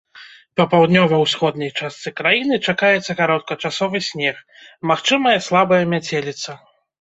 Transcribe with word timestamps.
Па 0.59 0.63
паўднёва-ўсходняй 0.69 1.71
частцы 1.79 2.13
краіны 2.21 2.57
чакаецца 2.73 3.17
кароткачасовы 3.19 4.03
снег, 4.09 4.35
магчымая 4.93 5.37
слабая 5.51 5.81
мяцеліца. 5.95 6.51